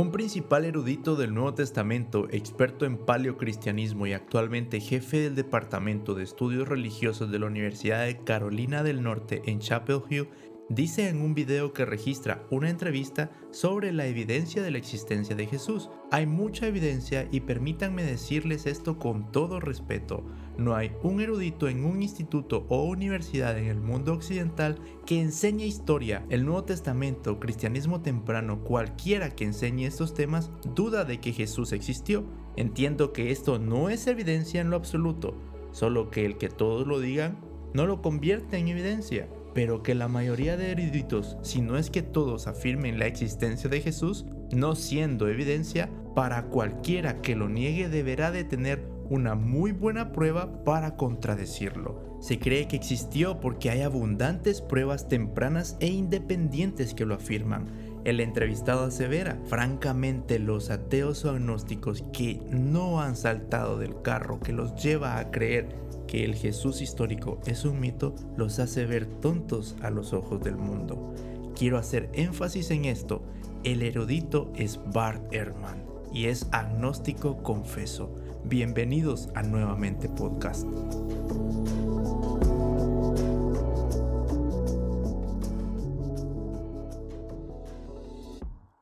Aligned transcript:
Un 0.00 0.12
principal 0.12 0.64
erudito 0.64 1.14
del 1.14 1.34
Nuevo 1.34 1.52
Testamento, 1.52 2.26
experto 2.30 2.86
en 2.86 2.96
paleocristianismo 2.96 4.06
y 4.06 4.14
actualmente 4.14 4.80
jefe 4.80 5.18
del 5.18 5.34
Departamento 5.34 6.14
de 6.14 6.24
Estudios 6.24 6.66
Religiosos 6.66 7.30
de 7.30 7.38
la 7.38 7.44
Universidad 7.44 8.06
de 8.06 8.16
Carolina 8.16 8.82
del 8.82 9.02
Norte 9.02 9.42
en 9.44 9.58
Chapel 9.58 10.00
Hill, 10.08 10.28
dice 10.70 11.08
en 11.08 11.20
un 11.20 11.34
video 11.34 11.72
que 11.72 11.84
registra 11.84 12.46
una 12.48 12.70
entrevista 12.70 13.32
sobre 13.50 13.92
la 13.92 14.06
evidencia 14.06 14.62
de 14.62 14.70
la 14.70 14.78
existencia 14.78 15.34
de 15.34 15.46
Jesús. 15.46 15.90
Hay 16.12 16.26
mucha 16.26 16.68
evidencia 16.68 17.26
y 17.32 17.40
permítanme 17.40 18.04
decirles 18.04 18.66
esto 18.66 18.96
con 18.96 19.32
todo 19.32 19.58
respeto. 19.58 20.24
No 20.56 20.76
hay 20.76 20.92
un 21.02 21.20
erudito 21.20 21.68
en 21.68 21.84
un 21.84 22.02
instituto 22.02 22.66
o 22.68 22.84
universidad 22.84 23.58
en 23.58 23.66
el 23.66 23.80
mundo 23.80 24.12
occidental 24.12 24.78
que 25.06 25.20
enseñe 25.20 25.64
historia, 25.64 26.24
el 26.30 26.46
Nuevo 26.46 26.62
Testamento, 26.62 27.40
cristianismo 27.40 28.00
temprano, 28.00 28.62
cualquiera 28.62 29.30
que 29.30 29.44
enseñe 29.44 29.86
estos 29.86 30.14
temas, 30.14 30.52
duda 30.76 31.04
de 31.04 31.18
que 31.18 31.32
Jesús 31.32 31.72
existió. 31.72 32.24
Entiendo 32.54 33.12
que 33.12 33.32
esto 33.32 33.58
no 33.58 33.90
es 33.90 34.06
evidencia 34.06 34.60
en 34.60 34.70
lo 34.70 34.76
absoluto, 34.76 35.36
solo 35.72 36.10
que 36.10 36.24
el 36.24 36.38
que 36.38 36.48
todos 36.48 36.86
lo 36.86 37.00
digan 37.00 37.38
no 37.72 37.86
lo 37.86 38.02
convierte 38.02 38.58
en 38.58 38.66
evidencia 38.66 39.28
pero 39.54 39.82
que 39.82 39.94
la 39.94 40.08
mayoría 40.08 40.56
de 40.56 40.70
eruditos, 40.70 41.36
si 41.42 41.60
no 41.60 41.76
es 41.76 41.90
que 41.90 42.02
todos 42.02 42.46
afirmen 42.46 42.98
la 42.98 43.06
existencia 43.06 43.68
de 43.68 43.80
Jesús, 43.80 44.26
no 44.52 44.74
siendo 44.74 45.28
evidencia, 45.28 45.90
para 46.14 46.44
cualquiera 46.46 47.20
que 47.22 47.36
lo 47.36 47.48
niegue 47.48 47.88
deberá 47.88 48.30
de 48.30 48.44
tener 48.44 48.84
una 49.08 49.34
muy 49.34 49.72
buena 49.72 50.12
prueba 50.12 50.64
para 50.64 50.96
contradecirlo. 50.96 52.18
Se 52.20 52.38
cree 52.38 52.68
que 52.68 52.76
existió 52.76 53.40
porque 53.40 53.70
hay 53.70 53.82
abundantes 53.82 54.60
pruebas 54.60 55.08
tempranas 55.08 55.76
e 55.80 55.88
independientes 55.88 56.94
que 56.94 57.06
lo 57.06 57.14
afirman. 57.14 57.66
El 58.04 58.20
entrevistado 58.20 58.84
asevera, 58.84 59.38
francamente 59.46 60.38
los 60.38 60.70
ateos 60.70 61.24
o 61.24 61.30
agnósticos 61.30 62.04
que 62.12 62.40
no 62.50 63.00
han 63.00 63.16
saltado 63.16 63.78
del 63.78 64.00
carro 64.00 64.40
que 64.40 64.52
los 64.52 64.74
lleva 64.76 65.18
a 65.18 65.30
creer 65.30 65.68
que 66.10 66.24
el 66.24 66.34
Jesús 66.34 66.82
histórico 66.82 67.38
es 67.46 67.64
un 67.64 67.78
mito 67.78 68.16
los 68.36 68.58
hace 68.58 68.84
ver 68.84 69.06
tontos 69.06 69.76
a 69.80 69.90
los 69.90 70.12
ojos 70.12 70.42
del 70.42 70.56
mundo. 70.56 71.14
Quiero 71.54 71.78
hacer 71.78 72.10
énfasis 72.12 72.72
en 72.72 72.84
esto. 72.86 73.22
El 73.62 73.80
erudito 73.82 74.52
es 74.56 74.80
Bart 74.92 75.32
Ehrman 75.32 75.84
y 76.12 76.24
es 76.24 76.48
agnóstico 76.50 77.44
confeso. 77.44 78.12
Bienvenidos 78.44 79.28
a 79.36 79.44
Nuevamente 79.44 80.08
Podcast. 80.08 80.66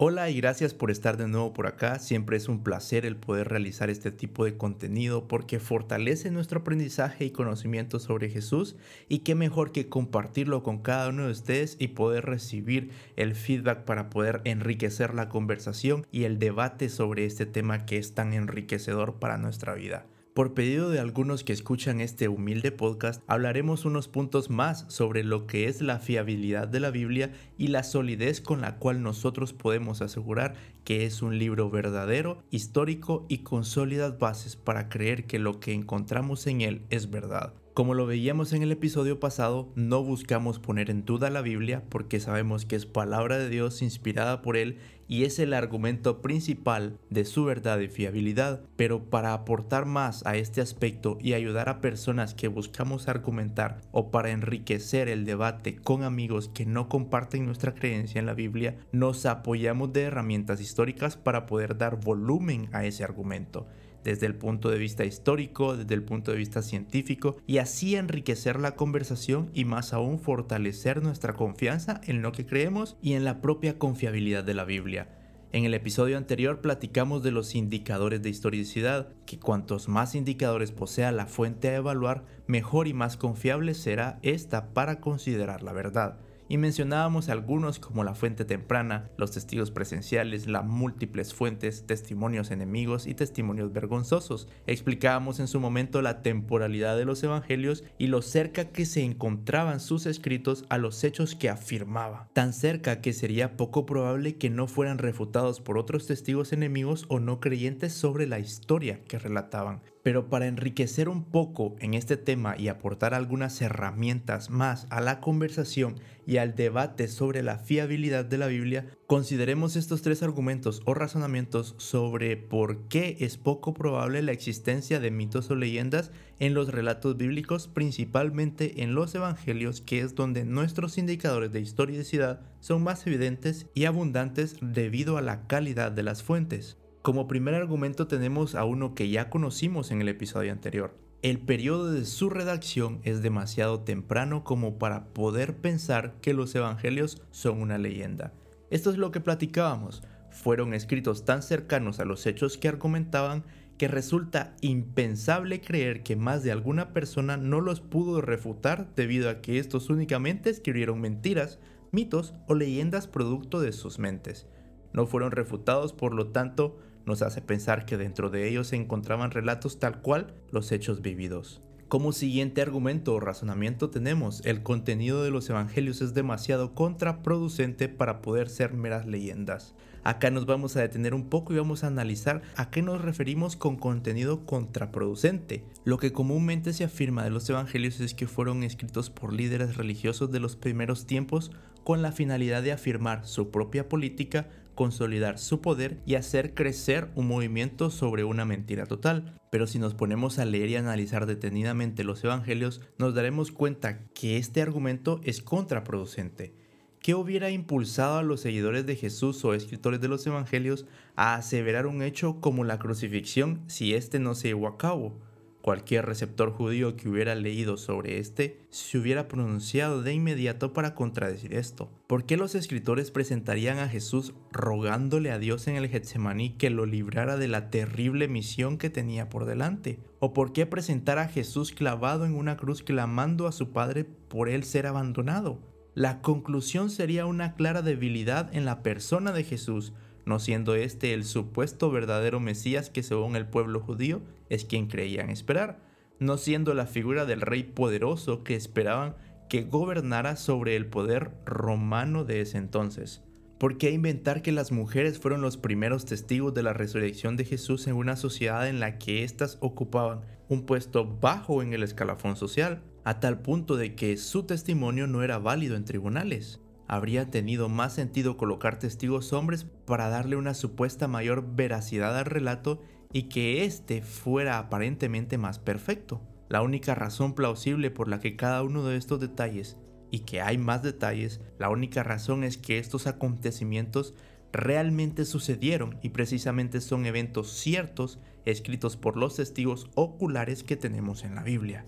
Hola 0.01 0.31
y 0.31 0.37
gracias 0.37 0.75
por 0.75 0.93
estar 0.93 1.17
de 1.17 1.27
nuevo 1.27 1.53
por 1.53 1.67
acá. 1.67 1.99
Siempre 1.99 2.37
es 2.37 2.49
un 2.49 2.63
placer 2.63 3.05
el 3.05 3.17
poder 3.17 3.49
realizar 3.49 3.91
este 3.91 4.13
tipo 4.13 4.45
de 4.45 4.57
contenido 4.57 5.27
porque 5.27 5.59
fortalece 5.59 6.31
nuestro 6.31 6.61
aprendizaje 6.61 7.25
y 7.25 7.33
conocimiento 7.33 7.99
sobre 7.99 8.31
Jesús 8.31 8.77
y 9.09 9.19
qué 9.25 9.35
mejor 9.35 9.73
que 9.73 9.89
compartirlo 9.89 10.63
con 10.63 10.83
cada 10.83 11.09
uno 11.09 11.25
de 11.25 11.33
ustedes 11.33 11.75
y 11.81 11.89
poder 11.89 12.27
recibir 12.27 12.93
el 13.17 13.35
feedback 13.35 13.83
para 13.87 14.09
poder 14.09 14.41
enriquecer 14.45 15.15
la 15.15 15.29
conversación 15.29 16.07
y 16.13 16.23
el 16.23 16.39
debate 16.39 16.91
sobre 16.91 17.25
este 17.25 17.45
tema 17.45 17.85
que 17.85 17.97
es 17.97 18.15
tan 18.15 18.35
enriquecedor 18.35 19.15
para 19.15 19.37
nuestra 19.37 19.75
vida. 19.75 20.07
Por 20.39 20.55
pedido 20.55 20.89
de 20.89 21.01
algunos 21.01 21.43
que 21.43 21.53
escuchan 21.53 22.01
este 22.01 22.29
humilde 22.29 22.71
podcast, 22.71 23.25
hablaremos 23.27 23.85
unos 23.85 24.07
puntos 24.07 24.51
más 24.51 24.85
sobre 24.87 25.25
lo 25.25 25.49
que 25.49 25.67
es 25.67 25.83
la 25.83 25.99
fiabilidad 25.99 26.69
de 26.69 26.79
la 26.79 26.93
Biblia 26.93 27.33
y 27.57 27.67
la 27.67 27.83
solidez 27.83 28.41
con 28.41 28.61
la 28.61 28.77
cual 28.77 29.03
nosotros 29.03 29.53
podemos 29.53 30.01
asegurar 30.01 30.55
que 30.85 31.07
es 31.07 31.23
un 31.23 31.41
libro 31.41 31.71
verdadero, 31.71 32.45
histórico 32.53 33.27
y 33.29 33.39
con 33.39 33.65
sólidas 33.65 34.21
bases 34.21 34.55
para 34.55 34.89
creer 34.89 35.27
que 35.27 35.41
lo 35.41 35.59
que 35.59 35.73
encontramos 35.73 36.47
en 36.47 36.61
él 36.61 36.83
es 36.89 37.11
verdad. 37.11 37.53
Como 37.79 37.95
lo 37.95 38.07
veíamos 38.07 38.53
en 38.53 38.65
el 38.65 38.73
episodio 38.73 39.21
pasado, 39.21 39.69
no 39.77 40.03
buscamos 40.03 40.59
poner 40.59 40.91
en 40.91 41.05
duda 41.05 41.31
la 41.31 41.43
Biblia 41.43 41.85
porque 41.89 42.19
sabemos 42.19 42.65
que 42.67 42.75
es 42.75 42.87
palabra 42.87 43.39
de 43.39 43.49
Dios 43.49 43.83
inspirada 43.83 44.43
por 44.43 44.57
Él 44.57 44.79
y 45.07 45.23
es 45.23 45.39
el 45.39 45.55
argumento 45.55 46.21
principal 46.21 46.99
de 47.09 47.25
su 47.25 47.45
verdad 47.45 47.79
y 47.79 47.87
fiabilidad, 47.87 48.63
pero 48.75 49.05
para 49.05 49.33
aportar 49.33 49.87
más 49.87 50.27
a 50.27 50.35
este 50.35 50.61
aspecto 50.61 51.19
y 51.21 51.35
ayudar 51.35 51.69
a 51.69 51.81
personas 51.81 52.35
que 52.35 52.49
buscamos 52.49 53.07
argumentar 53.07 53.81
o 53.93 54.11
para 54.11 54.31
enriquecer 54.31 55.09
el 55.09 55.25
debate 55.25 55.77
con 55.77 56.03
amigos 56.03 56.49
que 56.49 56.67
no 56.67 56.89
comparten 56.89 57.47
nuestra 57.47 57.77
creencia 57.77 58.19
en 58.19 58.27
la 58.27 58.35
Biblia, 58.35 58.77
nos 58.91 59.25
apoyamos 59.25 59.93
de 59.93 60.03
herramientas 60.03 60.61
históricas 60.61 61.17
para 61.17 61.47
poder 61.47 61.79
dar 61.79 62.01
volumen 62.01 62.69
a 62.73 62.85
ese 62.85 63.05
argumento 63.05 63.69
desde 64.09 64.25
el 64.25 64.35
punto 64.35 64.71
de 64.71 64.79
vista 64.79 65.05
histórico, 65.05 65.77
desde 65.77 65.95
el 65.95 66.03
punto 66.03 66.31
de 66.31 66.39
vista 66.39 66.63
científico, 66.63 67.37
y 67.47 67.59
así 67.59 67.95
enriquecer 67.95 68.59
la 68.59 68.75
conversación 68.75 69.51
y 69.53 69.67
más 69.67 69.93
aún 69.93 70.19
fortalecer 70.19 71.03
nuestra 71.03 71.35
confianza 71.35 72.01
en 72.07 72.23
lo 72.23 72.33
que 72.33 72.47
creemos 72.47 72.97
y 73.03 73.13
en 73.13 73.25
la 73.25 73.43
propia 73.43 73.79
confiabilidad 73.79 74.45
de 74.45 74.55
la 74.55 74.65
Biblia. 74.65 75.09
En 75.53 75.67
el 75.67 75.75
episodio 75.75 76.17
anterior 76.17 76.63
platicamos 76.63 77.23
de 77.23 77.33
los 77.33 77.55
indicadores 77.55 78.23
de 78.23 78.31
historicidad, 78.31 79.13
que 79.27 79.39
cuantos 79.39 79.89
más 79.89 80.15
indicadores 80.15 80.73
posea 80.73 81.13
la 81.13 81.27
fuente 81.27 81.69
a 81.69 81.77
evaluar, 81.77 82.25
mejor 82.47 82.89
y 82.89 82.95
más 82.95 83.19
confiable 83.19 83.75
será 83.75 84.21
esta 84.23 84.73
para 84.73 85.01
considerar 85.01 85.63
la 85.63 85.75
verdad 85.75 86.19
y 86.49 86.57
mencionábamos 86.57 87.29
algunos 87.29 87.79
como 87.79 88.05
la 88.05 88.15
fuente 88.15 88.45
temprana, 88.45 89.11
los 89.17 89.33
testigos 89.33 89.71
presenciales, 89.71 90.47
las 90.47 90.65
múltiples 90.65 91.35
fuentes, 91.35 91.87
testimonios 91.87 92.51
enemigos 92.51 93.07
y 93.07 93.15
testimonios 93.15 93.73
vergonzosos. 93.73 94.49
Explicábamos 94.67 95.41
en 95.41 95.49
su 95.49 95.61
momento 95.61 96.03
la 96.03 96.23
temporalidad 96.23 96.97
de 96.97 97.05
los 97.05 97.23
evangelios 97.23 97.85
y 97.99 98.07
lo 98.07 98.23
cerca 98.23 98.67
que 98.67 98.87
se 98.87 99.03
encontraban 99.03 99.81
sus 99.81 100.07
escritos 100.07 100.65
a 100.69 100.79
los 100.79 101.05
hechos 101.05 101.35
que 101.35 101.49
afirmaba, 101.49 102.29
tan 102.33 102.53
cerca 102.53 103.01
que 103.01 103.13
sería 103.13 103.57
poco 103.57 103.87
probable 103.87 104.37
que 104.37 104.51
no 104.51 104.67
fueran 104.67 104.99
refutados 104.99 105.61
por 105.61 105.79
otros 105.79 106.07
testigos 106.07 106.53
enemigos 106.53 107.05
o 107.09 107.21
no 107.21 107.41
creyentes 107.41 107.93
sobre 107.93 108.27
la 108.27 108.39
historia 108.39 109.05
que 109.05 109.19
relataban. 109.19 109.83
Pero 110.09 110.31
para 110.31 110.47
enriquecer 110.47 111.11
un 111.11 111.23
poco 111.23 111.77
en 111.81 111.93
este 111.93 112.17
tema 112.17 112.57
y 112.57 112.69
aportar 112.69 113.13
algunas 113.13 113.61
herramientas 113.61 114.49
más 114.49 114.87
a 114.89 115.03
la 115.03 115.21
conversación 115.21 115.97
y 116.27 116.39
al 116.39 116.55
debate 116.55 117.09
sobre 117.09 117.43
la 117.43 117.59
fiabilidad 117.59 118.25
de 118.25 118.39
la 118.39 118.47
Biblia, 118.47 118.87
consideremos 119.07 119.77
estos 119.77 120.01
tres 120.01 120.23
argumentos 120.23 120.81
o 120.87 120.95
razonamientos 120.95 121.75
sobre 121.77 122.39
por 122.39 122.89
qué 122.89 123.19
es 123.21 123.37
poco 123.37 123.75
probable 123.75 124.23
la 124.23 124.33
existencia 124.33 124.99
de 124.99 125.11
mitos 125.11 125.51
o 125.51 125.57
leyendas 125.57 126.11
en 126.39 126.55
los 126.55 126.71
relatos 126.71 127.19
bíblicos, 127.19 127.69
principalmente 127.69 128.83
en 128.83 128.95
los 128.95 129.15
evangelios, 129.15 129.83
que 129.83 130.01
es 130.01 130.15
donde 130.15 130.47
nuestros 130.47 130.97
indicadores 130.97 131.53
de 131.53 131.61
historicidad 131.61 132.41
son 132.61 132.83
más 132.83 133.07
evidentes 133.07 133.67
y 133.75 133.85
abundantes 133.85 134.57
debido 134.63 135.19
a 135.19 135.21
la 135.21 135.47
calidad 135.47 135.93
de 135.93 136.03
las 136.03 136.23
fuentes. 136.23 136.79
Como 137.03 137.29
primer 137.29 137.55
argumento 137.55 138.07
tenemos 138.07 138.55
a 138.55 138.65
uno 138.65 138.95
que 138.95 139.09
ya 139.09 139.31
conocimos 139.31 139.91
en 139.91 140.03
el 140.03 140.09
episodio 140.09 140.53
anterior. 140.53 140.95
El 141.23 141.39
periodo 141.39 141.91
de 141.93 142.05
su 142.05 142.29
redacción 142.29 143.01
es 143.03 143.23
demasiado 143.23 143.81
temprano 143.81 144.45
como 144.45 144.79
para 144.79 145.07
poder 145.07 145.57
pensar 145.57 146.15
que 146.21 146.35
los 146.35 146.55
evangelios 146.55 147.23
son 147.31 147.63
una 147.63 147.79
leyenda. 147.79 148.33
Esto 148.71 148.91
es 148.91 148.99
lo 148.99 149.11
que 149.11 149.21
platicábamos. 149.21 150.03
Fueron 150.31 150.75
escritos 150.75 151.25
tan 151.25 151.43
cercanos 151.43 151.99
a 152.01 152.05
los 152.05 152.27
hechos 152.27 152.59
que 152.59 152.69
argumentaban 152.69 153.45
que 153.79 153.89
resulta 153.89 154.55
impensable 154.61 155.61
creer 155.61 156.03
que 156.03 156.17
más 156.17 156.43
de 156.43 156.51
alguna 156.53 156.93
persona 156.93 157.37
no 157.37 157.61
los 157.61 157.81
pudo 157.81 158.21
refutar 158.21 158.93
debido 158.97 159.31
a 159.31 159.41
que 159.41 159.59
estos 159.59 159.89
únicamente 159.89 160.51
escribieron 160.51 161.01
mentiras, 161.01 161.61
mitos 161.93 162.35
o 162.49 162.55
leyendas 162.55 163.07
producto 163.07 163.61
de 163.61 163.73
sus 163.73 163.99
mentes. 163.99 164.47
No 164.93 165.07
fueron 165.07 165.31
refutados, 165.31 165.93
por 165.93 166.13
lo 166.13 166.29
tanto, 166.29 166.79
nos 167.09 167.23
hace 167.23 167.41
pensar 167.41 167.87
que 167.87 167.97
dentro 167.97 168.31
de 168.31 168.49
ellos 168.49 168.69
se 168.69 168.77
encontraban 168.77 169.33
relatos 169.33 169.81
tal 169.81 170.01
cual 170.01 170.35
los 170.53 170.71
hechos 170.71 171.03
vividos. 171.03 171.61
Como 171.89 172.13
siguiente 172.13 172.61
argumento 172.61 173.15
o 173.15 173.21
razonamiento 173.21 173.89
tenemos, 173.89 174.45
el 174.45 174.63
contenido 174.63 175.25
de 175.25 175.31
los 175.31 175.49
evangelios 175.49 176.03
es 176.03 176.13
demasiado 176.13 176.75
contraproducente 176.75 177.89
para 177.89 178.21
poder 178.21 178.51
ser 178.51 178.75
meras 178.75 179.07
leyendas. 179.07 179.75
Acá 180.05 180.31
nos 180.31 180.45
vamos 180.45 180.77
a 180.77 180.83
detener 180.83 181.15
un 181.15 181.31
poco 181.31 181.55
y 181.55 181.57
vamos 181.57 181.85
a 181.85 181.87
analizar 181.87 182.43
a 182.57 182.71
qué 182.71 182.83
nos 182.83 183.01
referimos 183.01 183.57
con 183.57 183.77
contenido 183.77 184.45
contraproducente. 184.45 185.65
Lo 185.85 185.97
que 185.97 186.13
comúnmente 186.13 186.75
se 186.75 186.85
afirma 186.85 187.25
de 187.25 187.31
los 187.31 187.49
evangelios 187.49 188.01
es 188.01 188.13
que 188.13 188.27
fueron 188.27 188.65
escritos 188.65 189.09
por 189.09 189.33
líderes 189.33 189.77
religiosos 189.77 190.31
de 190.31 190.41
los 190.41 190.57
primeros 190.57 191.07
tiempos 191.07 191.51
con 191.85 192.03
la 192.03 192.13
finalidad 192.13 192.63
de 192.63 192.73
afirmar 192.73 193.27
su 193.27 193.51
propia 193.51 193.89
política 193.89 194.49
consolidar 194.79 195.41
su 195.41 195.61
poder 195.61 195.99
y 196.07 196.15
hacer 196.15 196.55
crecer 196.55 197.11
un 197.17 197.27
movimiento 197.27 197.91
sobre 197.91 198.23
una 198.23 198.45
mentira 198.45 198.87
total. 198.87 199.41
Pero 199.51 199.67
si 199.67 199.81
nos 199.81 199.95
ponemos 199.95 200.39
a 200.39 200.45
leer 200.45 200.69
y 200.69 200.77
analizar 200.77 201.27
detenidamente 201.27 202.05
los 202.05 202.23
evangelios, 202.23 202.81
nos 202.97 203.13
daremos 203.13 203.51
cuenta 203.51 203.99
que 204.15 204.37
este 204.37 204.63
argumento 204.63 205.21
es 205.25 205.43
contraproducente. 205.43 206.55
¿Qué 207.01 207.17
hubiera 207.17 207.51
impulsado 207.51 208.19
a 208.19 208.23
los 208.23 208.41
seguidores 208.41 208.87
de 208.87 208.95
Jesús 208.95 209.45
o 209.45 209.53
escritores 209.53 210.01
de 210.01 210.07
los 210.07 210.25
evangelios 210.29 210.87
a 211.17 211.35
aseverar 211.35 211.89
un 211.89 212.01
hecho 212.01 212.41
como 212.41 212.63
la 212.63 212.79
crucifixión 212.79 213.65
si 213.67 213.95
éste 213.95 214.21
no 214.21 214.37
se 214.37 214.47
llevó 214.47 214.69
a 214.69 214.79
cabo? 214.79 215.19
Cualquier 215.69 216.07
receptor 216.07 216.51
judío 216.51 216.97
que 216.97 217.11
hubiera 217.11 217.35
leído 217.35 217.77
sobre 217.77 218.21
este 218.21 218.59
se 218.71 218.97
hubiera 218.97 219.29
pronunciado 219.29 220.03
de 220.03 220.15
inmediato 220.15 220.73
para 220.73 220.95
contradecir 220.95 221.53
esto. 221.53 221.91
¿Por 222.07 222.25
qué 222.25 222.39
los 222.39 222.55
escritores 222.55 223.11
presentarían 223.11 223.79
a 223.79 223.87
Jesús 223.87 224.33
rogándole 224.51 225.31
a 225.31 225.39
Dios 225.39 225.69
en 225.69 225.77
el 225.77 225.91
Getsemaní 225.91 226.57
que 226.57 226.71
lo 226.71 226.87
librara 226.87 227.37
de 227.37 227.49
la 227.49 227.69
terrible 227.69 228.29
misión 228.29 228.79
que 228.79 228.89
tenía 228.89 229.29
por 229.29 229.45
delante? 229.45 229.99
¿O 230.21 230.33
por 230.33 230.55
qué 230.55 230.65
presentar 230.65 231.19
a 231.19 231.29
Jesús 231.29 231.73
clavado 231.73 232.25
en 232.25 232.35
una 232.35 232.57
cruz 232.57 232.83
clamando 232.83 233.47
a 233.47 233.53
su 233.53 233.71
Padre 233.71 234.05
por 234.05 234.49
él 234.49 234.65
ser 234.65 234.87
abandonado? 234.87 235.61
la 235.99 236.23
conclusión 236.23 236.91
sería 236.91 237.27
una 237.27 237.55
clara 237.55 237.83
debilidad 237.83 238.55
en 238.55 238.65
la 238.65 238.85
persona 238.85 239.33
de 239.33 239.43
Jesús, 239.43 239.93
no 240.29 240.39
siendo 240.39 240.75
este 240.75 241.15
el 241.15 241.25
supuesto 241.25 241.91
verdadero 241.91 242.39
Mesías 242.39 242.91
que 242.91 243.03
según 243.03 243.35
el 243.35 243.47
pueblo 243.47 243.81
judío 243.81 244.21
es 244.49 244.65
quien 244.65 244.87
creían 244.87 245.31
esperar, 245.31 245.81
no 246.19 246.37
siendo 246.37 246.75
la 246.75 246.87
figura 246.87 247.25
del 247.25 247.41
rey 247.41 247.65
poderoso 247.65 248.45
que 248.45 248.55
esperaban 248.55 249.17
que 249.49 249.65
gobernara 249.65 250.37
sobre 250.37 250.77
el 250.77 250.87
poder 250.87 251.33
romano 251.47 252.25
de 252.25 252.43
ese 252.43 252.59
entonces. 252.59 253.23
¿Por 253.59 253.77
qué 253.77 253.91
inventar 253.91 254.43
que 254.43 254.53
las 254.53 254.71
mujeres 254.71 255.19
fueron 255.19 255.41
los 255.41 255.57
primeros 255.57 256.05
testigos 256.05 256.55
de 256.55 256.63
la 256.63 256.75
resurrección 256.75 257.37
de 257.37 257.45
Jesús 257.45 257.87
en 257.89 257.97
una 257.97 258.15
sociedad 258.15 258.69
en 258.69 258.79
la 258.79 258.99
que 258.99 259.25
éstas 259.25 259.59
ocupaban 259.61 260.21
un 260.49 260.65
puesto 260.65 261.05
bajo 261.05 261.63
en 261.63 261.73
el 261.73 261.83
escalafón 261.83 262.37
social? 262.37 262.83
a 263.09 263.21
tal 263.21 263.41
punto 263.41 263.79
de 263.79 263.95
que 263.95 264.19
su 264.19 264.43
testimonio 264.43 265.07
no 265.07 265.23
era 265.23 265.39
válido 265.39 265.77
en 265.77 265.87
tribunales. 265.87 266.61
Habría 266.89 267.31
tenido 267.31 267.69
más 267.69 267.93
sentido 267.93 268.39
colocar 268.39 268.79
testigos 268.79 269.35
hombres 269.35 269.67
para 269.85 270.09
darle 270.09 270.37
una 270.37 270.55
supuesta 270.55 271.07
mayor 271.07 271.55
veracidad 271.55 272.19
al 272.19 272.25
relato 272.25 272.81
y 273.13 273.25
que 273.25 273.65
éste 273.65 274.03
fuera 274.03 274.59
aparentemente 274.59 275.37
más 275.37 275.59
perfecto. 275.59 276.23
La 276.49 276.63
única 276.63 276.95
razón 276.95 277.35
plausible 277.35 277.91
por 277.91 278.09
la 278.09 278.21
que 278.21 278.37
cada 278.37 278.63
uno 278.63 278.85
de 278.85 278.97
estos 278.97 279.21
detalles, 279.21 279.77
y 280.11 280.21
que 280.21 280.41
hay 280.41 280.57
más 280.57 280.83
detalles, 280.83 281.41
la 281.59 281.69
única 281.69 282.03
razón 282.03 282.43
es 282.43 282.57
que 282.57 282.79
estos 282.79 283.07
acontecimientos 283.07 284.15
realmente 284.53 285.27
sucedieron 285.27 285.99
y 286.03 286.11
precisamente 286.11 286.81
son 286.81 287.05
eventos 287.05 287.53
ciertos 287.53 288.19
escritos 288.47 288.97
por 288.97 289.19
los 289.19 289.37
testigos 289.37 289.91
oculares 289.95 290.63
que 290.63 290.77
tenemos 290.77 291.25
en 291.25 291.35
la 291.35 291.43
Biblia. 291.43 291.85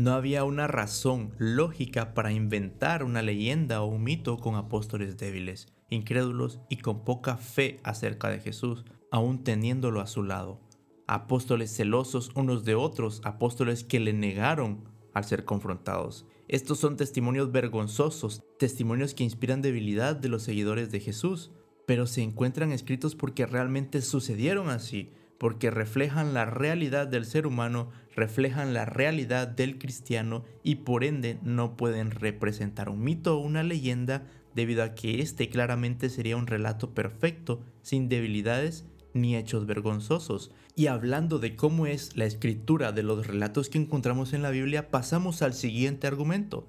No 0.00 0.14
había 0.14 0.44
una 0.44 0.66
razón 0.66 1.34
lógica 1.36 2.14
para 2.14 2.32
inventar 2.32 3.04
una 3.04 3.20
leyenda 3.20 3.82
o 3.82 3.86
un 3.86 4.02
mito 4.02 4.38
con 4.38 4.54
apóstoles 4.54 5.18
débiles, 5.18 5.74
incrédulos 5.90 6.58
y 6.70 6.78
con 6.78 7.04
poca 7.04 7.36
fe 7.36 7.80
acerca 7.82 8.30
de 8.30 8.40
Jesús, 8.40 8.86
aún 9.10 9.44
teniéndolo 9.44 10.00
a 10.00 10.06
su 10.06 10.22
lado. 10.22 10.58
Apóstoles 11.06 11.76
celosos 11.76 12.30
unos 12.34 12.64
de 12.64 12.76
otros, 12.76 13.20
apóstoles 13.24 13.84
que 13.84 14.00
le 14.00 14.14
negaron 14.14 14.88
al 15.12 15.24
ser 15.24 15.44
confrontados. 15.44 16.24
Estos 16.48 16.78
son 16.78 16.96
testimonios 16.96 17.52
vergonzosos, 17.52 18.42
testimonios 18.58 19.12
que 19.12 19.24
inspiran 19.24 19.60
debilidad 19.60 20.16
de 20.16 20.30
los 20.30 20.42
seguidores 20.42 20.90
de 20.90 21.00
Jesús, 21.00 21.50
pero 21.86 22.06
se 22.06 22.22
encuentran 22.22 22.72
escritos 22.72 23.14
porque 23.14 23.44
realmente 23.44 24.00
sucedieron 24.00 24.70
así, 24.70 25.12
porque 25.40 25.70
reflejan 25.70 26.34
la 26.34 26.44
realidad 26.44 27.06
del 27.06 27.24
ser 27.24 27.46
humano, 27.46 27.88
reflejan 28.14 28.74
la 28.74 28.84
realidad 28.84 29.48
del 29.48 29.78
cristiano 29.78 30.44
y 30.62 30.74
por 30.74 31.02
ende 31.02 31.38
no 31.42 31.78
pueden 31.78 32.10
representar 32.10 32.90
un 32.90 33.02
mito 33.02 33.38
o 33.38 33.40
una 33.40 33.62
leyenda 33.62 34.26
debido 34.54 34.82
a 34.82 34.94
que 34.94 35.22
este 35.22 35.48
claramente 35.48 36.10
sería 36.10 36.36
un 36.36 36.46
relato 36.46 36.92
perfecto, 36.92 37.62
sin 37.80 38.10
debilidades 38.10 38.84
ni 39.14 39.34
hechos 39.34 39.64
vergonzosos. 39.64 40.50
Y 40.76 40.88
hablando 40.88 41.38
de 41.38 41.56
cómo 41.56 41.86
es 41.86 42.18
la 42.18 42.26
escritura 42.26 42.92
de 42.92 43.02
los 43.02 43.26
relatos 43.26 43.70
que 43.70 43.78
encontramos 43.78 44.34
en 44.34 44.42
la 44.42 44.50
Biblia, 44.50 44.90
pasamos 44.90 45.40
al 45.40 45.54
siguiente 45.54 46.06
argumento. 46.06 46.66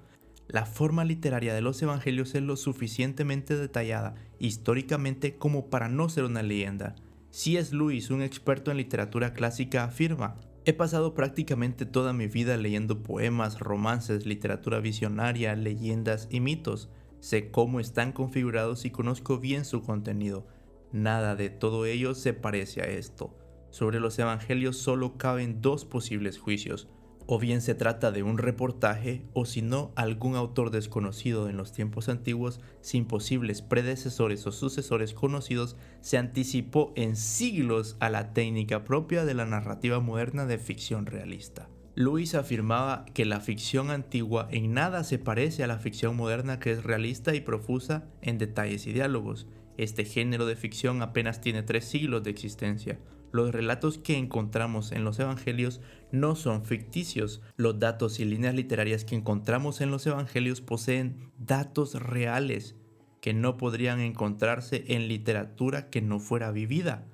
La 0.48 0.64
forma 0.64 1.04
literaria 1.04 1.52
de 1.52 1.60
los 1.60 1.82
evangelios 1.82 2.34
es 2.34 2.42
lo 2.42 2.56
suficientemente 2.56 3.54
detallada 3.54 4.14
históricamente 4.38 5.36
como 5.36 5.66
para 5.66 5.90
no 5.90 6.08
ser 6.08 6.24
una 6.24 6.42
leyenda. 6.42 6.94
C.S. 7.32 7.74
Lewis, 7.74 8.10
un 8.10 8.20
experto 8.20 8.70
en 8.70 8.76
literatura 8.76 9.32
clásica, 9.32 9.84
afirma, 9.84 10.38
He 10.66 10.74
pasado 10.74 11.14
prácticamente 11.14 11.86
toda 11.86 12.12
mi 12.12 12.26
vida 12.26 12.58
leyendo 12.58 13.02
poemas, 13.02 13.58
romances, 13.58 14.26
literatura 14.26 14.80
visionaria, 14.80 15.56
leyendas 15.56 16.28
y 16.30 16.40
mitos. 16.40 16.90
Sé 17.20 17.50
cómo 17.50 17.80
están 17.80 18.12
configurados 18.12 18.84
y 18.84 18.90
conozco 18.90 19.38
bien 19.38 19.64
su 19.64 19.82
contenido. 19.82 20.46
Nada 20.92 21.34
de 21.34 21.48
todo 21.48 21.86
ello 21.86 22.14
se 22.14 22.34
parece 22.34 22.82
a 22.82 22.84
esto. 22.84 23.34
Sobre 23.70 23.98
los 23.98 24.18
evangelios 24.18 24.76
solo 24.76 25.16
caben 25.16 25.62
dos 25.62 25.86
posibles 25.86 26.38
juicios 26.38 26.86
o 27.34 27.38
bien 27.38 27.62
se 27.62 27.74
trata 27.74 28.12
de 28.12 28.22
un 28.22 28.36
reportaje 28.36 29.22
o 29.32 29.46
si 29.46 29.62
no 29.62 29.90
algún 29.96 30.36
autor 30.36 30.70
desconocido 30.70 31.48
en 31.48 31.56
los 31.56 31.72
tiempos 31.72 32.10
antiguos 32.10 32.60
sin 32.82 33.06
posibles 33.06 33.62
predecesores 33.62 34.46
o 34.46 34.52
sucesores 34.52 35.14
conocidos 35.14 35.74
se 36.02 36.18
anticipó 36.18 36.92
en 36.94 37.16
siglos 37.16 37.96
a 38.00 38.10
la 38.10 38.34
técnica 38.34 38.84
propia 38.84 39.24
de 39.24 39.32
la 39.32 39.46
narrativa 39.46 39.98
moderna 39.98 40.44
de 40.44 40.58
ficción 40.58 41.06
realista. 41.06 41.70
Luis 41.94 42.34
afirmaba 42.34 43.06
que 43.14 43.24
la 43.24 43.40
ficción 43.40 43.90
antigua 43.90 44.46
en 44.50 44.74
nada 44.74 45.02
se 45.02 45.18
parece 45.18 45.64
a 45.64 45.68
la 45.68 45.78
ficción 45.78 46.14
moderna 46.14 46.58
que 46.58 46.72
es 46.72 46.84
realista 46.84 47.34
y 47.34 47.40
profusa 47.40 48.04
en 48.20 48.36
detalles 48.36 48.86
y 48.86 48.92
diálogos. 48.92 49.46
Este 49.78 50.04
género 50.04 50.44
de 50.44 50.56
ficción 50.56 51.00
apenas 51.00 51.40
tiene 51.40 51.62
tres 51.62 51.86
siglos 51.86 52.24
de 52.24 52.30
existencia, 52.30 52.98
los 53.32 53.50
relatos 53.52 53.96
que 53.96 54.18
encontramos 54.18 54.92
en 54.92 55.04
los 55.04 55.18
evangelios 55.18 55.80
no 56.12 56.36
son 56.36 56.64
ficticios. 56.64 57.42
Los 57.56 57.80
datos 57.80 58.20
y 58.20 58.24
líneas 58.24 58.54
literarias 58.54 59.04
que 59.04 59.16
encontramos 59.16 59.80
en 59.80 59.90
los 59.90 60.06
evangelios 60.06 60.60
poseen 60.60 61.32
datos 61.38 61.94
reales 61.94 62.76
que 63.20 63.34
no 63.34 63.56
podrían 63.56 64.00
encontrarse 64.00 64.84
en 64.88 65.08
literatura 65.08 65.90
que 65.90 66.02
no 66.02 66.20
fuera 66.20 66.50
vivida. 66.52 67.06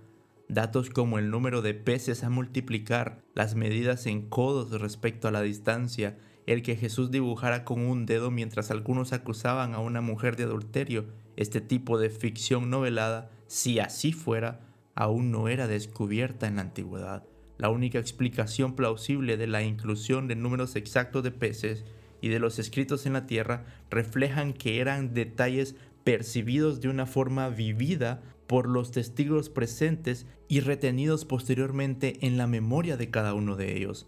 Datos 0.48 0.90
como 0.90 1.18
el 1.18 1.30
número 1.30 1.62
de 1.62 1.74
peces 1.74 2.24
a 2.24 2.30
multiplicar, 2.30 3.22
las 3.34 3.54
medidas 3.54 4.06
en 4.06 4.28
codos 4.28 4.70
respecto 4.80 5.28
a 5.28 5.30
la 5.30 5.42
distancia, 5.42 6.18
el 6.46 6.62
que 6.62 6.76
Jesús 6.76 7.10
dibujara 7.10 7.64
con 7.64 7.82
un 7.82 8.06
dedo 8.06 8.31
mientras 8.31 8.70
algunos 8.70 9.12
acusaban 9.12 9.74
a 9.74 9.81
una 9.81 10.00
mujer 10.00 10.36
de 10.36 10.44
adulterio, 10.44 11.05
este 11.36 11.60
tipo 11.60 11.98
de 11.98 12.08
ficción 12.08 12.70
novelada, 12.70 13.31
si 13.46 13.78
así 13.78 14.12
fuera, 14.12 14.60
aún 14.94 15.31
no 15.31 15.48
era 15.48 15.69
descubierta 15.69 16.48
en 16.48 16.56
la 16.56 16.62
antigüedad. 16.62 17.24
La 17.58 17.70
única 17.70 17.98
explicación 17.98 18.74
plausible 18.74 19.36
de 19.36 19.48
la 19.48 19.62
inclusión 19.62 20.29
de 20.29 20.36
números 20.36 20.77
exactos 20.77 21.24
de 21.24 21.32
peces 21.32 21.84
y 22.20 22.29
de 22.29 22.38
los 22.38 22.58
escritos 22.58 23.05
en 23.05 23.12
la 23.15 23.27
tierra 23.27 23.67
reflejan 23.91 24.53
que 24.53 24.81
eran 24.81 25.12
detalles 25.12 25.74
percibidos 26.05 26.81
de 26.81 26.88
una 26.88 27.05
forma 27.05 27.48
vivida 27.48 28.22
por 28.46 28.69
los 28.69 28.93
testigos 28.93 29.50
presentes 29.50 30.27
y 30.48 30.60
retenidos 30.60 31.24
posteriormente 31.24 32.17
en 32.27 32.38
la 32.38 32.46
memoria 32.46 32.96
de 32.96 33.10
cada 33.10 33.34
uno 33.34 33.56
de 33.56 33.77
ellos. 33.77 34.06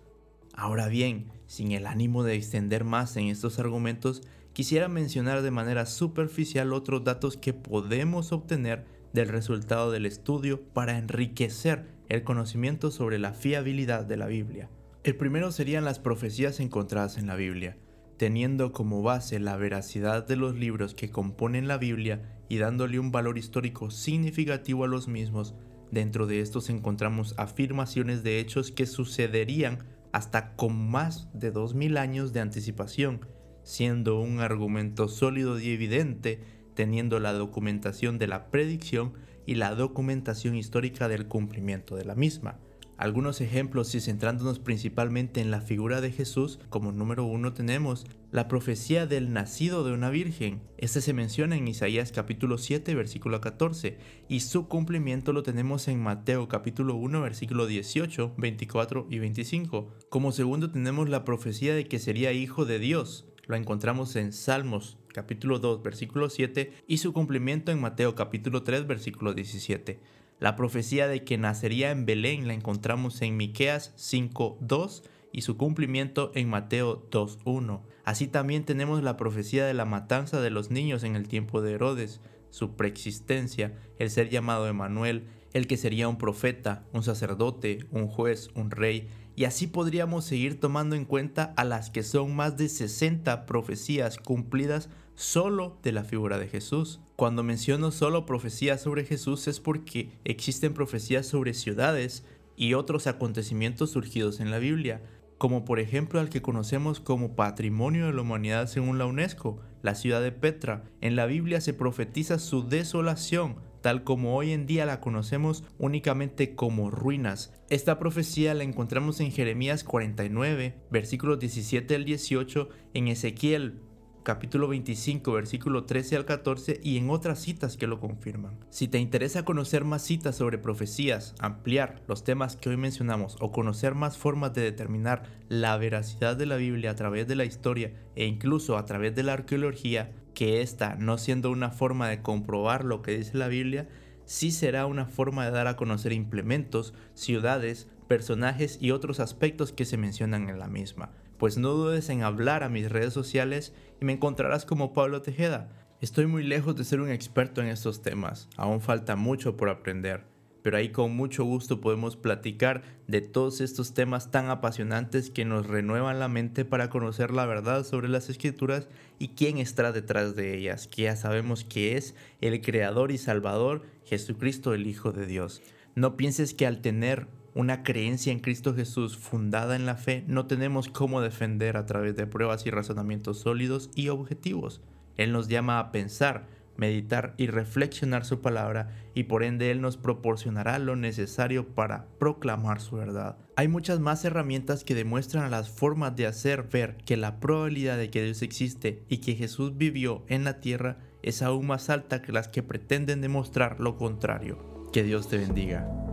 Ahora 0.55 0.89
bien, 0.89 1.27
sin 1.47 1.73
el 1.73 1.87
ánimo 1.87 2.23
de 2.23 2.35
extender 2.37 2.85
más 2.85 3.17
en 3.17 3.27
estos 3.27 3.59
argumentos, 3.59 4.23
quisiera 4.53 4.89
mencionar 4.89 5.43
de 5.43 5.51
manera 5.51 5.87
superficial 5.87 6.73
otros 6.73 7.05
datos 7.05 7.37
que 7.37 7.53
podemos 7.53 8.33
obtener 8.33 8.87
del 9.13 9.29
resultado 9.29 9.91
del 9.91 10.07
estudio 10.07 10.63
para 10.73 10.99
enriquecer 10.99 12.00
el 12.11 12.25
conocimiento 12.25 12.91
sobre 12.91 13.19
la 13.19 13.33
fiabilidad 13.33 14.05
de 14.05 14.17
la 14.17 14.27
Biblia. 14.27 14.69
El 15.05 15.17
primero 15.17 15.53
serían 15.53 15.85
las 15.85 16.01
profecías 16.01 16.59
encontradas 16.61 17.17
en 17.17 17.29
la 17.29 17.37
Biblia, 17.37 17.79
teniendo 18.19 18.73
como 18.73 19.01
base 19.01 19.39
la 19.39 19.57
veracidad 19.57 20.27
de 20.27 20.37
los 20.37 20.57
libros 20.57 20.95
que 20.95 21.11
componen 21.11 21.69
la 21.69 21.79
Biblia 21.79 22.43
y 22.49 22.59
dándole 22.59 22.99
un 22.99 23.13
valor 23.13 23.39
histórico 23.39 23.91
significativo 23.91 24.85
a 24.85 24.89
los 24.89 25.07
mismos. 25.07 25.55
Dentro 25.93 26.27
de 26.27 26.41
estos 26.41 26.69
encontramos 26.69 27.35
afirmaciones 27.39 28.25
de 28.25 28.41
hechos 28.41 28.73
que 28.73 28.87
sucederían 28.87 29.87
hasta 30.13 30.57
con 30.57 30.91
más 30.91 31.29
de 31.33 31.53
2000 31.53 31.97
años 31.97 32.33
de 32.33 32.41
anticipación, 32.41 33.25
siendo 33.63 34.21
un 34.21 34.41
argumento 34.41 35.07
sólido 35.07 35.61
y 35.61 35.71
evidente 35.71 36.41
teniendo 36.75 37.21
la 37.21 37.33
documentación 37.33 38.19
de 38.19 38.27
la 38.27 38.51
predicción 38.51 39.13
y 39.51 39.57
la 39.57 39.75
documentación 39.75 40.55
histórica 40.55 41.09
del 41.09 41.27
cumplimiento 41.27 41.97
de 41.97 42.05
la 42.05 42.15
misma. 42.15 42.61
Algunos 42.97 43.41
ejemplos 43.41 43.93
y 43.97 44.01
centrándonos 44.01 44.61
principalmente 44.61 45.41
en 45.41 45.51
la 45.51 45.61
figura 45.61 46.01
de 46.01 46.13
Jesús, 46.13 46.61
como 46.69 46.93
número 46.93 47.25
uno 47.25 47.53
tenemos 47.53 48.07
la 48.31 48.47
profecía 48.47 49.07
del 49.09 49.33
nacido 49.33 49.83
de 49.83 49.93
una 49.93 50.09
virgen. 50.09 50.61
Este 50.79 51.01
se 51.01 51.15
menciona 51.15 51.57
en 51.57 51.67
Isaías 51.67 52.13
capítulo 52.13 52.59
7 52.59 52.95
versículo 52.95 53.41
14 53.41 53.99
y 54.29 54.39
su 54.39 54.69
cumplimiento 54.69 55.33
lo 55.33 55.43
tenemos 55.43 55.89
en 55.89 56.01
Mateo 56.01 56.47
capítulo 56.47 56.95
1 56.95 57.21
versículo 57.21 57.67
18, 57.67 58.35
24 58.37 59.09
y 59.11 59.19
25. 59.19 59.97
Como 60.11 60.31
segundo 60.31 60.71
tenemos 60.71 61.09
la 61.09 61.25
profecía 61.25 61.75
de 61.75 61.89
que 61.89 61.99
sería 61.99 62.31
hijo 62.31 62.67
de 62.67 62.79
Dios. 62.79 63.27
Lo 63.49 63.57
encontramos 63.57 64.15
en 64.15 64.33
Salmos 64.33 65.00
capítulo 65.13 65.59
2, 65.59 65.83
versículo 65.83 66.31
7 66.31 66.73
y 66.87 66.99
su 66.99 67.13
cumplimiento 67.13 67.73
en 67.73 67.81
Mateo 67.81 68.15
capítulo 68.15 68.63
3, 68.63 68.87
versículo 68.87 69.35
17. 69.35 70.01
La 70.39 70.57
profecía 70.57 71.07
de 71.07 71.25
que 71.25 71.39
nacería 71.39 71.91
en 71.91 72.07
Belén 72.07 72.49
la 72.49 72.55
encontramos 72.55 73.21
en 73.23 73.37
Miqueas 73.37 73.93
5:2 73.97 75.03
y 75.33 75.43
su 75.43 75.57
cumplimiento 75.57 76.33
en 76.35 76.49
Mateo 76.49 77.07
2:1. 77.11 77.83
Así 78.05 78.27
también 78.27 78.65
tenemos 78.65 79.03
la 79.03 79.17
profecía 79.17 79.67
de 79.67 79.75
la 79.75 79.85
matanza 79.85 80.41
de 80.41 80.51
los 80.51 80.71
niños 80.71 81.05
en 81.05 81.17
el 81.17 81.29
tiempo 81.29 81.61
de 81.61 81.73
Herodes, 81.73 82.21
su 82.51 82.75
preexistencia, 82.75 83.75
el 83.99 84.11
ser 84.11 84.29
llamado 84.31 84.67
Emanuel, 84.67 85.27
el 85.53 85.67
que 85.67 85.77
sería 85.77 86.09
un 86.09 86.19
profeta, 86.19 86.85
un 86.93 87.03
sacerdote, 87.03 87.87
un 87.91 88.07
juez, 88.07 88.51
un 88.55 88.71
rey, 88.71 89.09
y 89.37 89.45
así 89.45 89.67
podríamos 89.67 90.25
seguir 90.25 90.61
tomando 90.61 90.97
en 90.97 91.05
cuenta 91.05 91.55
a 91.57 91.65
las 91.65 91.91
que 91.91 92.03
son 92.03 92.35
más 92.35 92.57
de 92.57 92.69
60 92.69 93.47
profecías 93.47 94.19
cumplidas 94.19 94.89
solo 95.15 95.79
de 95.83 95.93
la 95.93 96.05
figura 96.05 96.39
de 96.39 96.49
Jesús. 96.49 97.01
Cuando 97.17 97.43
menciono 97.43 97.91
solo 97.91 98.27
profecías 98.27 98.81
sobre 98.81 99.05
Jesús 99.05 99.47
es 99.49 99.61
porque 99.61 100.11
existen 100.25 100.75
profecías 100.75 101.27
sobre 101.27 101.55
ciudades 101.55 102.25
y 102.57 102.75
otros 102.75 103.07
acontecimientos 103.07 103.91
surgidos 103.91 104.41
en 104.41 104.51
la 104.51 104.59
Biblia, 104.59 105.03
como 105.39 105.65
por 105.65 105.81
ejemplo 105.81 106.21
al 106.21 106.29
que 106.29 106.43
conocemos 106.43 107.01
como 107.01 107.35
Patrimonio 107.35 108.07
de 108.07 108.13
la 108.13 108.23
Humanidad 108.23 108.67
según 108.67 108.99
la 108.99 109.07
UNESCO, 109.07 109.61
la 109.83 109.95
ciudad 109.95 110.21
de 110.21 110.33
Petra. 110.33 110.85
En 111.01 111.17
la 111.17 111.27
Biblia 111.27 111.63
se 111.63 111.73
profetiza 111.73 112.39
su 112.39 112.69
desolación, 112.69 113.57
tal 113.81 114.05
como 114.05 114.37
hoy 114.37 114.53
en 114.53 114.67
día 114.67 114.85
la 114.85 115.01
conocemos 115.01 115.65
únicamente 115.79 116.55
como 116.55 116.91
ruinas. 116.91 117.53
Esta 117.71 117.99
profecía 117.99 118.53
la 118.53 118.65
encontramos 118.65 119.21
en 119.21 119.33
Jeremías 119.33 119.85
49, 119.85 120.75
versículos 120.91 121.39
17 121.39 121.95
al 121.95 122.05
18, 122.05 122.69
en 122.93 123.09
Ezequiel 123.09 123.81
capítulo 124.23 124.69
25, 124.69 125.33
versículo 125.33 125.85
13 125.85 126.17
al 126.17 126.25
14 126.25 126.81
y 126.83 126.99
en 126.99 127.11
otras 127.11 127.41
citas 127.41 127.77
que 127.77 127.87
lo 127.87 128.01
confirman. 128.01 128.59
Si 128.71 128.89
te 128.89 128.99
interesa 128.99 129.45
conocer 129.45 129.85
más 129.85 130.03
citas 130.03 130.37
sobre 130.37 130.59
profecías, 130.59 131.35
ampliar 131.39 132.03
los 132.07 132.25
temas 132.25 132.57
que 132.57 132.69
hoy 132.69 132.77
mencionamos 132.77 133.37
o 133.41 133.51
conocer 133.53 133.95
más 133.95 134.19
formas 134.19 134.53
de 134.53 134.63
determinar 134.63 135.23
la 135.49 135.77
veracidad 135.77 136.37
de 136.37 136.47
la 136.47 136.57
Biblia 136.57 136.91
a 136.91 136.97
través 136.97 137.27
de 137.27 137.37
la 137.37 137.45
historia 137.45 137.93
e 138.15 138.27
incluso 138.27 138.77
a 138.77 138.85
través 138.85 139.15
de 139.15 139.23
la 139.23 139.33
arqueología, 139.33 140.13
que 140.35 140.63
esta 140.63 140.95
no 140.97 141.19
siendo 141.19 141.51
una 141.51 141.71
forma 141.71 142.09
de 142.09 142.23
comprobar 142.23 142.85
lo 142.85 143.03
que 143.03 143.17
dice 143.17 143.39
la 143.39 143.49
Biblia, 143.49 143.89
sí 144.25 144.51
será 144.51 144.87
una 144.87 145.07
forma 145.07 145.45
de 145.45 145.51
dar 145.51 145.67
a 145.67 145.77
conocer 145.77 146.13
implementos, 146.13 146.95
ciudades, 147.15 147.89
personajes 148.07 148.79
y 148.81 148.91
otros 148.91 149.21
aspectos 149.21 149.73
que 149.73 149.85
se 149.85 149.97
mencionan 149.97 150.49
en 150.49 150.59
la 150.59 150.69
misma 150.69 151.11
pues 151.41 151.57
no 151.57 151.71
dudes 151.71 152.11
en 152.11 152.23
hablar 152.23 152.63
a 152.63 152.69
mis 152.69 152.93
redes 152.93 153.15
sociales 153.15 153.73
y 153.99 154.05
me 154.05 154.13
encontrarás 154.13 154.67
como 154.67 154.93
Pablo 154.93 155.23
Tejeda. 155.23 155.71
Estoy 156.03 156.27
muy 156.27 156.45
lejos 156.45 156.77
de 156.77 156.85
ser 156.85 157.01
un 157.01 157.11
experto 157.11 157.63
en 157.63 157.69
estos 157.69 158.03
temas, 158.03 158.51
aún 158.59 158.83
falta 158.83 159.17
mucho 159.17 159.57
por 159.57 159.71
aprender, 159.71 160.25
pero 160.61 160.77
ahí 160.77 160.91
con 160.91 161.17
mucho 161.17 161.45
gusto 161.45 161.81
podemos 161.81 162.17
platicar 162.17 162.83
de 163.07 163.23
todos 163.23 163.63
estos 163.63 163.95
temas 163.95 164.31
tan 164.31 164.51
apasionantes 164.51 165.31
que 165.31 165.47
nos 165.47 165.67
renuevan 165.67 166.19
la 166.19 166.29
mente 166.29 166.67
para 166.67 166.91
conocer 166.91 167.31
la 167.31 167.47
verdad 167.47 167.85
sobre 167.85 168.11
las 168.11 168.29
escrituras 168.29 168.87
y 169.19 169.29
quién 169.29 169.57
está 169.57 169.93
detrás 169.93 170.37
de 170.37 170.59
ellas, 170.59 170.89
que 170.89 171.05
ya 171.05 171.17
sabemos 171.17 171.65
que 171.65 171.97
es 171.97 172.15
el 172.43 172.61
Creador 172.61 173.13
y 173.13 173.17
Salvador, 173.17 173.81
Jesucristo 174.05 174.75
el 174.75 174.87
Hijo 174.87 175.13
de 175.13 175.25
Dios. 175.25 175.63
No 175.95 176.19
pienses 176.19 176.53
que 176.53 176.67
al 176.67 176.83
tener 176.83 177.29
una 177.55 177.83
creencia 177.83 178.33
en 178.33 178.41
Cristo 178.41 178.75
Jesús 178.75 179.17
fundada 179.17 179.77
en 179.77 179.87
la 179.87 179.97
fe, 179.97 180.25
no 180.27 180.47
tenemos 180.47 180.89
cómo 180.89 181.21
defender 181.21 181.77
a 181.77 181.87
través 181.87 182.17
de 182.17 182.27
pruebas 182.27 182.67
y 182.67 182.71
razonamientos 182.71 183.41
sólidos 183.41 183.91
y 183.95 184.09
objetivos. 184.09 184.81
Él 185.17 185.33
nos 185.33 185.49
llama 185.49 185.79
a 185.79 185.93
pensar, 185.93 186.47
meditar 186.77 187.35
y 187.37 187.47
reflexionar 187.47 188.25
su 188.25 188.41
palabra 188.41 188.89
y 189.15 189.25
por 189.25 189.43
ende 189.43 189.71
Él 189.71 189.81
nos 189.81 189.97
proporcionará 189.97 190.79
lo 190.79 190.97
necesario 190.97 191.69
para 191.69 192.07
proclamar 192.19 192.81
su 192.81 192.97
verdad. 192.97 193.37
Hay 193.57 193.69
muchas 193.69 194.01
más 194.01 194.25
herramientas 194.25 194.83
que 194.83 194.95
demuestran 194.95 195.51
las 195.51 195.69
formas 195.69 196.17
de 196.17 196.27
hacer 196.27 196.65
ver 196.65 196.97
que 197.05 197.19
la 197.19 197.39
probabilidad 197.39 197.99
de 197.99 198.11
que 198.11 198.23
Dios 198.23 198.41
existe 198.43 199.05
y 199.09 199.19
que 199.19 199.35
Jesús 199.35 199.77
vivió 199.77 200.25
en 200.29 200.45
la 200.45 200.61
tierra 200.61 200.99
es 201.23 201.43
aún 201.43 201.67
más 201.67 201.91
alta 201.91 202.23
que 202.23 202.33
las 202.33 202.49
que 202.49 202.63
pretenden 202.63 203.21
demostrar 203.21 203.79
lo 203.79 203.97
contrario. 203.97 204.89
Que 204.93 205.03
Dios 205.03 205.29
te 205.29 205.37
bendiga. 205.37 206.10